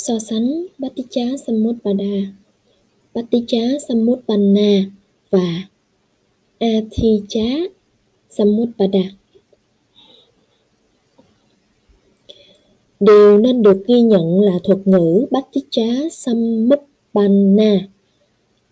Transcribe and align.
So 0.00 0.18
sánh 0.18 0.66
Paticca 0.78 1.36
Samutpada, 1.46 2.04
Paticca 3.14 3.78
Samutpanna 3.88 4.84
và 5.30 5.68
Athicha 6.58 7.48
Samutpada. 8.30 8.98
Điều 13.00 13.38
nên 13.38 13.62
được 13.62 13.84
ghi 13.86 14.00
nhận 14.00 14.40
là 14.40 14.58
thuật 14.64 14.78
ngữ 14.84 15.26
Paticca 15.30 16.08
Samutpanna 16.12 17.88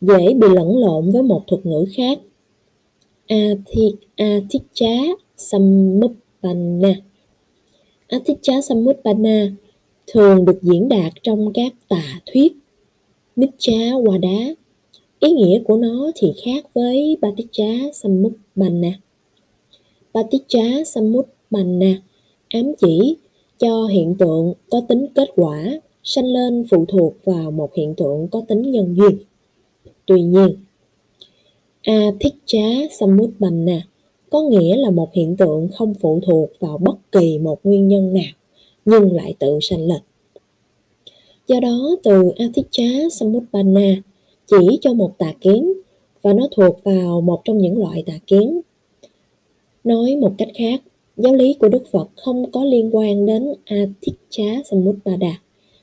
dễ 0.00 0.34
bị 0.34 0.48
lẫn 0.54 0.78
lộn 0.78 1.12
với 1.12 1.22
một 1.22 1.44
thuật 1.46 1.66
ngữ 1.66 1.84
khác 1.96 2.18
Athicha 4.16 4.96
Samutpanna. 5.36 6.94
Athicha 8.08 8.60
Samutpanna 8.60 9.50
thường 10.12 10.44
được 10.44 10.62
diễn 10.62 10.88
đạt 10.88 11.12
trong 11.22 11.52
các 11.52 11.72
tà 11.88 12.20
thuyết 12.26 12.56
Miccha 13.36 13.90
đá 14.22 14.54
Ý 15.20 15.32
nghĩa 15.32 15.62
của 15.64 15.76
nó 15.76 16.10
thì 16.14 16.32
khác 16.44 16.64
với 16.74 17.18
Baticha 17.20 17.90
Samutpanna. 17.92 18.88
Baticha 20.12 20.84
Samutpanna 20.84 22.02
ám 22.48 22.72
chỉ 22.80 23.16
cho 23.58 23.86
hiện 23.86 24.14
tượng 24.18 24.52
có 24.70 24.80
tính 24.88 25.06
kết 25.14 25.30
quả 25.36 25.64
sanh 26.02 26.26
lên 26.26 26.64
phụ 26.70 26.84
thuộc 26.88 27.14
vào 27.24 27.50
một 27.50 27.74
hiện 27.74 27.94
tượng 27.94 28.28
có 28.28 28.42
tính 28.48 28.70
nhân 28.70 28.94
duyên. 28.96 29.18
Tuy 30.06 30.22
nhiên, 30.22 30.56
Athicca 31.82 32.88
Samutpanna 32.90 33.82
có 34.30 34.42
nghĩa 34.42 34.76
là 34.76 34.90
một 34.90 35.12
hiện 35.12 35.36
tượng 35.36 35.68
không 35.74 35.94
phụ 35.94 36.20
thuộc 36.26 36.50
vào 36.58 36.78
bất 36.78 37.12
kỳ 37.12 37.38
một 37.38 37.60
nguyên 37.64 37.88
nhân 37.88 38.12
nào 38.12 38.32
nhưng 38.86 39.12
lại 39.12 39.34
tự 39.38 39.58
sanh 39.62 39.88
lệch 39.88 40.02
Do 41.46 41.60
đó 41.60 41.96
từ 42.02 42.30
Athicca 42.36 43.08
Samutpanna 43.10 44.02
chỉ 44.46 44.78
cho 44.80 44.94
một 44.94 45.18
tà 45.18 45.32
kiến 45.40 45.72
và 46.22 46.32
nó 46.32 46.48
thuộc 46.56 46.84
vào 46.84 47.20
một 47.20 47.40
trong 47.44 47.58
những 47.58 47.78
loại 47.78 48.02
tà 48.06 48.12
kiến. 48.26 48.60
Nói 49.84 50.16
một 50.16 50.32
cách 50.38 50.48
khác, 50.54 50.82
giáo 51.16 51.34
lý 51.34 51.54
của 51.54 51.68
Đức 51.68 51.82
Phật 51.90 52.08
không 52.16 52.50
có 52.50 52.64
liên 52.64 52.96
quan 52.96 53.26
đến 53.26 53.52
Athicca 53.64 54.62
Samutpada 54.70 55.40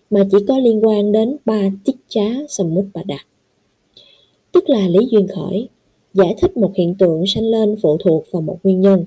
mà 0.10 0.28
chỉ 0.32 0.38
có 0.48 0.60
liên 0.60 0.86
quan 0.86 1.12
đến 1.12 1.38
ba 1.46 1.62
Paticca 1.86 2.46
Samutpada. 2.50 3.26
Tức 4.52 4.70
là 4.70 4.88
lý 4.88 5.00
duyên 5.12 5.28
khởi, 5.28 5.68
giải 6.14 6.36
thích 6.42 6.58
một 6.58 6.72
hiện 6.76 6.96
tượng 7.00 7.24
sanh 7.28 7.44
lên 7.44 7.76
phụ 7.82 7.98
thuộc 7.98 8.24
vào 8.32 8.42
một 8.42 8.58
nguyên 8.64 8.82
nhân. 8.82 9.06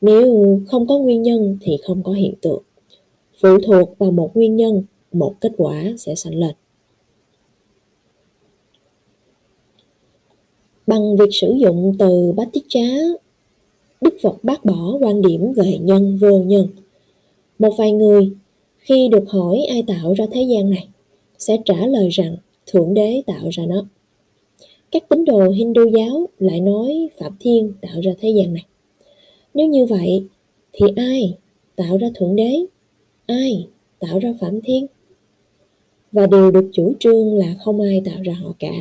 Nếu 0.00 0.60
không 0.66 0.86
có 0.86 0.98
nguyên 0.98 1.22
nhân 1.22 1.58
thì 1.60 1.76
không 1.82 2.02
có 2.02 2.12
hiện 2.12 2.34
tượng. 2.40 2.62
Phụ 3.40 3.58
thuộc 3.66 3.98
vào 3.98 4.10
một 4.10 4.36
nguyên 4.36 4.56
nhân, 4.56 4.82
một 5.12 5.34
kết 5.40 5.52
quả 5.56 5.84
sẽ 5.98 6.14
sanh 6.14 6.34
lên. 6.34 6.54
Bằng 10.86 11.16
việc 11.16 11.28
sử 11.32 11.52
dụng 11.52 11.96
từ 11.98 12.32
bát 12.36 12.48
tiết 12.52 12.64
trá, 12.68 12.88
Đức 14.00 14.16
Phật 14.22 14.44
bác 14.44 14.64
bỏ 14.64 14.96
quan 15.00 15.22
điểm 15.22 15.52
về 15.52 15.78
nhân 15.80 16.16
vô 16.16 16.38
nhân. 16.38 16.68
Một 17.58 17.74
vài 17.78 17.92
người 17.92 18.30
khi 18.78 19.08
được 19.08 19.24
hỏi 19.28 19.66
ai 19.70 19.82
tạo 19.86 20.14
ra 20.14 20.26
thế 20.30 20.42
gian 20.42 20.70
này 20.70 20.88
sẽ 21.38 21.56
trả 21.64 21.86
lời 21.86 22.08
rằng 22.08 22.36
Thượng 22.66 22.94
Đế 22.94 23.22
tạo 23.26 23.48
ra 23.52 23.66
nó. 23.66 23.84
Các 24.90 25.08
tín 25.08 25.24
đồ 25.24 25.50
Hindu 25.50 25.84
giáo 25.84 26.26
lại 26.38 26.60
nói 26.60 27.08
Phạm 27.18 27.36
Thiên 27.40 27.72
tạo 27.80 28.00
ra 28.00 28.12
thế 28.20 28.28
gian 28.28 28.52
này. 28.52 28.64
Nếu 29.54 29.66
như 29.66 29.86
vậy, 29.86 30.24
thì 30.72 30.86
ai 30.96 31.34
tạo 31.76 31.96
ra 31.96 32.08
Thượng 32.14 32.36
Đế? 32.36 32.64
Ai 33.30 33.66
tạo 33.98 34.18
ra 34.18 34.34
Phạm 34.40 34.60
Thiên? 34.60 34.86
Và 36.12 36.26
đều 36.26 36.50
được 36.50 36.70
chủ 36.72 36.92
trương 37.00 37.34
là 37.34 37.54
không 37.64 37.80
ai 37.80 38.02
tạo 38.04 38.22
ra 38.22 38.32
họ 38.32 38.54
cả. 38.58 38.72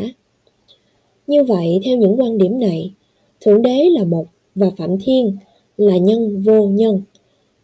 Như 1.28 1.44
vậy, 1.44 1.80
theo 1.86 1.98
những 1.98 2.20
quan 2.20 2.38
điểm 2.38 2.60
này, 2.60 2.94
Thượng 3.42 3.62
Đế 3.62 3.90
là 3.90 4.04
một 4.04 4.26
và 4.56 4.70
Phạm 4.78 4.98
Thiên 5.04 5.38
là 5.78 5.98
nhân 5.98 6.42
vô 6.42 6.68
nhân, 6.68 7.02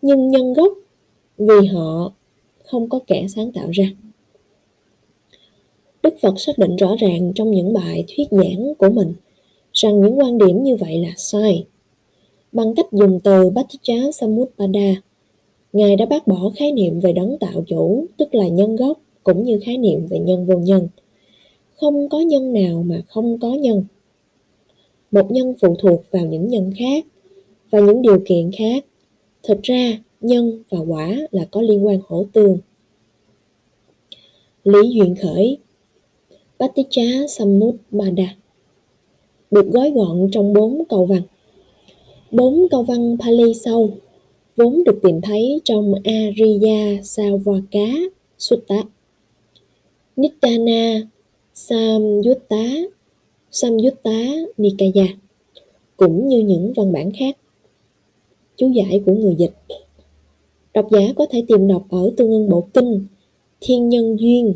nhưng 0.02 0.30
nhân 0.30 0.54
gốc 0.54 0.74
vì 1.38 1.68
họ 1.68 2.12
không 2.64 2.90
có 2.90 3.00
kẻ 3.08 3.28
sáng 3.36 3.52
tạo 3.52 3.70
ra. 3.72 3.86
Đức 6.04 6.14
Phật 6.22 6.40
xác 6.40 6.58
định 6.58 6.76
rõ 6.76 6.96
ràng 7.00 7.32
trong 7.36 7.52
những 7.52 7.74
bài 7.74 8.06
thuyết 8.08 8.28
giảng 8.32 8.76
của 8.78 8.90
mình 8.90 9.14
rằng 9.74 10.02
những 10.02 10.20
quan 10.20 10.38
điểm 10.38 10.64
như 10.64 10.76
vậy 10.76 10.98
là 10.98 11.14
sai. 11.18 11.66
Bằng 12.52 12.76
cách 12.76 12.92
dùng 12.92 13.20
từ 13.24 13.50
Bhatticha 13.50 14.12
Samutpada, 14.14 14.96
Ngài 15.76 15.96
đã 15.96 16.06
bác 16.06 16.28
bỏ 16.28 16.52
khái 16.56 16.72
niệm 16.72 17.00
về 17.00 17.14
đấng 17.14 17.38
tạo 17.40 17.64
chủ, 17.68 18.06
tức 18.18 18.36
là 18.36 18.48
nhân 18.48 18.76
gốc, 18.76 19.00
cũng 19.24 19.44
như 19.44 19.60
khái 19.66 19.78
niệm 19.78 20.08
về 20.08 20.20
nhân 20.20 20.46
vô 20.46 20.58
nhân. 20.58 20.88
Không 21.74 22.10
có 22.10 22.20
nhân 22.20 22.54
nào 22.54 22.84
mà 22.84 23.02
không 23.08 23.38
có 23.40 23.54
nhân. 23.54 23.84
Một 25.12 25.32
nhân 25.32 25.54
phụ 25.62 25.76
thuộc 25.80 26.04
vào 26.12 26.26
những 26.26 26.48
nhân 26.48 26.72
khác 26.78 27.06
và 27.70 27.80
những 27.80 28.02
điều 28.02 28.20
kiện 28.26 28.52
khác. 28.52 28.86
Thực 29.44 29.62
ra, 29.64 30.00
nhân 30.22 30.64
và 30.70 30.80
quả 30.80 31.18
là 31.32 31.46
có 31.52 31.62
liên 31.62 31.86
quan 31.86 32.00
hỗ 32.08 32.26
tương. 32.34 32.58
Lý 34.64 34.90
duyên 34.90 35.16
khởi 35.22 35.58
Paticha 36.60 37.28
Samutpada 37.30 38.36
được 39.52 39.66
gói 39.72 39.92
gọn 39.92 40.30
trong 40.32 40.54
bốn 40.54 40.84
câu 40.90 41.06
văn. 41.06 41.22
Bốn 42.32 42.68
câu 42.72 42.84
văn 42.84 43.18
Pali 43.20 43.54
sau 43.54 43.90
vốn 44.56 44.84
được 44.84 45.00
tìm 45.04 45.22
thấy 45.22 45.62
trong 45.64 45.94
Ariya 46.04 47.02
Savaka 47.04 47.88
Sutta, 48.38 48.84
Nittana 50.16 51.02
Samyutta, 51.54 52.66
Samyutta 53.52 54.20
Nikaya, 54.58 55.08
cũng 55.98 56.28
như 56.28 56.40
những 56.40 56.74
văn 56.76 56.94
bản 56.94 57.12
khác. 57.12 57.38
Chú 58.56 58.72
giải 58.72 59.02
của 59.06 59.14
người 59.14 59.36
dịch 59.38 59.54
Độc 60.76 60.92
giả 60.92 61.14
có 61.16 61.26
thể 61.32 61.44
tìm 61.48 61.68
đọc 61.68 61.86
ở 61.90 62.12
Tương 62.18 62.32
ưng 62.32 62.50
Bộ 62.50 62.68
Kinh, 62.74 63.06
Thiên 63.62 63.90
Nhân 63.90 64.20
Duyên, 64.20 64.54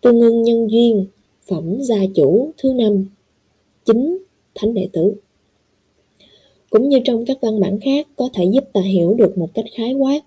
Tương 0.00 0.20
ưng 0.20 0.42
Nhân 0.42 0.70
Duyên, 0.70 1.06
Phẩm 1.46 1.82
Gia 1.82 1.96
Chủ 2.14 2.50
thứ 2.58 2.72
năm, 2.72 3.04
chính 3.84 4.18
Thánh 4.54 4.74
Đệ 4.74 4.88
Tử. 4.92 5.14
Cũng 6.70 6.88
như 6.88 6.98
trong 7.04 7.24
các 7.24 7.38
văn 7.40 7.60
bản 7.60 7.80
khác 7.80 8.06
có 8.16 8.28
thể 8.34 8.44
giúp 8.52 8.64
ta 8.72 8.80
hiểu 8.80 9.14
được 9.14 9.38
một 9.38 9.48
cách 9.54 9.64
khái 9.76 9.94
quát 9.94 10.20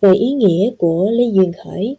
về 0.00 0.14
ý 0.14 0.32
nghĩa 0.32 0.70
của 0.78 1.10
lý 1.10 1.30
duyên 1.30 1.52
khởi. 1.52 1.96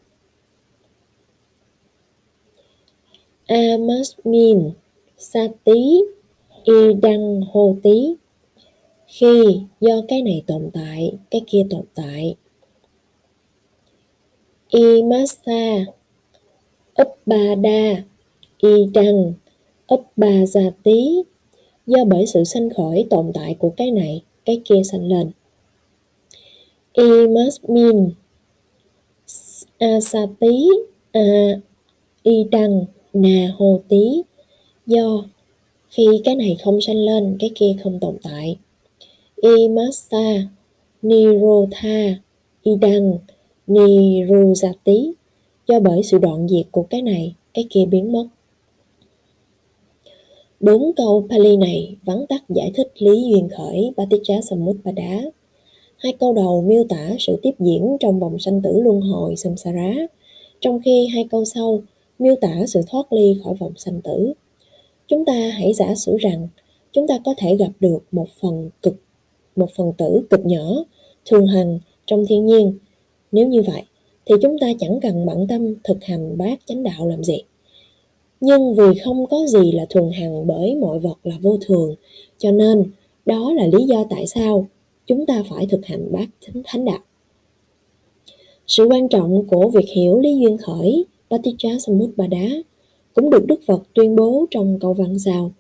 Amasmin 3.48 4.72
Sati 5.18 6.02
hô 7.52 7.76
tí 7.84 8.14
Khi 9.08 9.60
do 9.82 10.02
cái 10.08 10.22
này 10.22 10.44
tồn 10.48 10.70
tại, 10.74 11.14
cái 11.32 11.42
kia 11.48 11.66
tồn 11.70 11.84
tại. 11.96 12.36
y 14.70 14.80
Imasa 14.80 15.86
Uppada 17.02 18.04
Idang 18.60 19.34
tí 20.84 21.24
do 21.88 22.04
bởi 22.06 22.26
sự 22.26 22.44
sanh 22.44 22.70
khởi 22.70 23.08
tồn 23.10 23.32
tại 23.34 23.56
của 23.60 23.70
cái 23.70 23.92
này, 23.92 24.22
cái 24.46 24.62
kia 24.66 24.82
sanh 24.92 25.08
lên. 25.08 25.32
Imasmin 26.94 28.10
Asati 29.78 30.68
a 31.12 31.22
đăng 32.52 32.86
Na 33.14 33.54
Hồ 33.58 33.82
Tí 33.88 34.22
do 34.86 35.24
khi 35.90 36.22
cái 36.24 36.36
này 36.36 36.58
không 36.64 36.82
sanh 36.82 36.98
lên, 36.98 37.38
cái 37.40 37.52
kia 37.56 37.76
không 37.84 38.00
tồn 38.00 38.18
tại. 38.24 38.58
Imasa 39.42 40.48
Nirotha 41.02 42.16
đăng 42.82 43.18
Nirujati, 43.68 45.12
do 45.68 45.80
bởi 45.80 46.04
sự 46.04 46.18
đoạn 46.18 46.48
diệt 46.48 46.66
của 46.72 46.84
cái 46.84 47.02
này, 47.02 47.34
cái 47.54 47.68
kia 47.70 47.86
biến 47.86 48.12
mất. 48.12 48.28
Bốn 50.60 50.92
câu 50.96 51.28
Pali 51.30 51.58
này 51.58 51.96
vắn 52.06 52.26
tắt 52.30 52.44
giải 52.50 52.72
thích 52.76 52.92
lý 52.98 53.24
duyên 53.32 53.50
khởi 53.58 53.92
Paticca 53.98 54.42
Samutpada. 54.50 55.22
Hai 55.98 56.14
câu 56.20 56.34
đầu 56.34 56.62
miêu 56.62 56.84
tả 56.90 57.16
sự 57.20 57.40
tiếp 57.42 57.52
diễn 57.60 57.98
trong 58.00 58.20
vòng 58.20 58.40
sanh 58.40 58.62
tử 58.62 58.82
luân 58.82 59.02
hồi 59.02 59.36
samsara, 59.36 59.94
trong 60.62 60.80
khi 60.86 61.08
hai 61.08 61.28
câu 61.32 61.46
sau 61.46 61.82
miêu 62.20 62.36
tả 62.42 62.66
sự 62.68 62.82
thoát 62.88 63.14
ly 63.14 63.40
khỏi 63.44 63.54
vòng 63.60 63.74
sanh 63.76 64.02
tử. 64.02 64.34
Chúng 65.08 65.26
ta 65.26 65.52
hãy 65.54 65.74
giả 65.74 65.96
sử 65.96 66.18
rằng 66.18 66.48
chúng 66.92 67.08
ta 67.08 67.20
có 67.26 67.34
thể 67.38 67.56
gặp 67.56 67.72
được 67.80 68.00
một 68.12 68.28
phần 68.42 68.70
cực 68.82 68.96
một 69.56 69.70
phần 69.78 69.94
tử 69.98 70.28
cực 70.30 70.46
nhỏ 70.46 70.84
thường 71.26 71.48
hành 71.48 71.80
trong 72.06 72.26
thiên 72.26 72.46
nhiên. 72.46 72.78
Nếu 73.32 73.48
như 73.48 73.62
vậy 73.62 73.82
thì 74.26 74.36
chúng 74.42 74.60
ta 74.60 74.68
chẳng 74.80 75.00
cần 75.02 75.26
bận 75.26 75.48
tâm 75.48 75.76
thực 75.84 76.04
hành 76.04 76.38
bát 76.38 76.60
chánh 76.66 76.84
đạo 76.84 77.08
làm 77.08 77.24
gì. 77.24 77.44
Nhưng 78.40 78.76
vì 78.76 79.00
không 79.06 79.26
có 79.28 79.46
gì 79.48 79.72
là 79.72 79.86
thường 79.90 80.12
hằng 80.12 80.48
bởi 80.48 80.76
mọi 80.76 81.00
vật 81.00 81.18
là 81.24 81.36
vô 81.42 81.58
thường, 81.68 81.96
cho 82.38 82.52
nên 82.52 82.92
đó 83.26 83.54
là 83.54 83.68
lý 83.68 83.84
do 83.84 84.06
tại 84.10 84.28
sao 84.28 84.68
chúng 85.06 85.26
ta 85.26 85.44
phải 85.50 85.66
thực 85.66 85.86
hành 85.86 86.12
bát 86.12 86.26
thánh 86.66 86.86
đạo. 86.86 87.00
Sự 88.68 88.86
quan 88.86 89.08
trọng 89.08 89.48
của 89.48 89.70
việc 89.70 89.86
hiểu 89.96 90.20
lý 90.20 90.38
duyên 90.38 90.58
khởi 90.58 91.06
Paticca 91.30 91.70
Samutpada 91.80 92.48
cũng 93.14 93.30
được 93.30 93.48
Đức 93.48 93.60
Phật 93.68 93.84
tuyên 93.94 94.16
bố 94.16 94.46
trong 94.52 94.80
câu 94.80 94.94
văn 94.94 95.20
sau. 95.20 95.52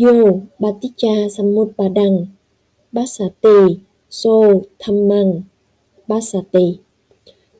Yo 0.00 0.12
Paticca 0.60 1.28
Samutpadang 1.30 2.26
Basati 2.92 3.78
So 4.10 4.30
Dhammang 4.86 5.42
Basati. 6.06 6.78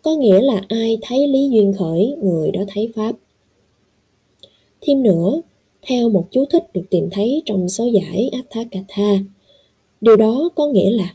Có 0.02 0.16
nghĩa 0.16 0.40
là 0.40 0.62
ai 0.68 0.98
thấy 1.02 1.28
lý 1.28 1.48
duyên 1.50 1.72
khởi 1.78 2.16
người 2.22 2.50
đó 2.50 2.60
thấy 2.68 2.92
pháp 2.94 3.12
thêm 4.84 5.02
nữa, 5.02 5.40
theo 5.82 6.08
một 6.08 6.26
chú 6.30 6.44
thích 6.44 6.72
được 6.74 6.84
tìm 6.90 7.08
thấy 7.12 7.42
trong 7.46 7.68
số 7.68 7.84
giải 7.86 8.30
Atthakatha 8.32 9.18
điều 10.00 10.16
đó 10.16 10.48
có 10.54 10.66
nghĩa 10.66 10.90
là, 10.90 11.14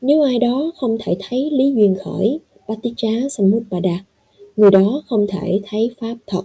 nếu 0.00 0.22
ai 0.22 0.38
đó 0.38 0.72
không 0.76 0.96
thể 1.00 1.16
thấy 1.20 1.50
lý 1.50 1.72
duyên 1.76 1.96
khởi, 2.04 2.38
Paticca 2.68 3.28
Samutpada 3.30 4.04
người 4.56 4.70
đó 4.70 5.02
không 5.06 5.26
thể 5.26 5.60
thấy 5.66 5.90
pháp 6.00 6.14
thật 6.26 6.42